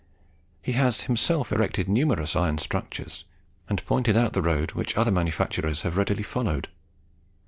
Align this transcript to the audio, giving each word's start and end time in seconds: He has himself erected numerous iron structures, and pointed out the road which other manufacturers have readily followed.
He 0.63 0.71
has 0.71 1.01
himself 1.01 1.51
erected 1.51 1.87
numerous 1.87 2.35
iron 2.35 2.57
structures, 2.57 3.23
and 3.69 3.85
pointed 3.85 4.17
out 4.17 4.33
the 4.33 4.41
road 4.41 4.71
which 4.71 4.97
other 4.97 5.11
manufacturers 5.11 5.83
have 5.83 5.95
readily 5.95 6.23
followed. 6.23 6.69